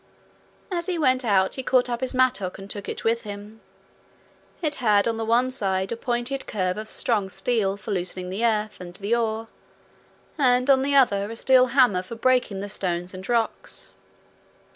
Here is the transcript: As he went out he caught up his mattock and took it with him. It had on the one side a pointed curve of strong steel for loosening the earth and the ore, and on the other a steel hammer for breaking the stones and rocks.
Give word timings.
As 0.71 0.87
he 0.87 0.97
went 0.97 1.23
out 1.23 1.53
he 1.53 1.61
caught 1.61 1.87
up 1.87 2.01
his 2.01 2.15
mattock 2.15 2.57
and 2.57 2.67
took 2.67 2.89
it 2.89 3.03
with 3.03 3.21
him. 3.21 3.61
It 4.59 4.75
had 4.81 5.07
on 5.07 5.17
the 5.17 5.23
one 5.23 5.51
side 5.51 5.91
a 5.91 5.95
pointed 5.95 6.47
curve 6.47 6.75
of 6.79 6.89
strong 6.89 7.29
steel 7.29 7.77
for 7.77 7.91
loosening 7.91 8.31
the 8.31 8.43
earth 8.43 8.81
and 8.81 8.95
the 8.95 9.13
ore, 9.13 9.47
and 10.39 10.71
on 10.71 10.81
the 10.81 10.95
other 10.95 11.29
a 11.29 11.35
steel 11.35 11.67
hammer 11.67 12.01
for 12.01 12.15
breaking 12.15 12.61
the 12.61 12.67
stones 12.69 13.13
and 13.13 13.29
rocks. 13.29 13.93